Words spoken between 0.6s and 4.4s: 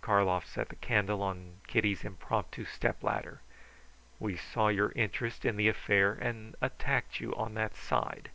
the candle on Kitty's impromptu stepladder. "We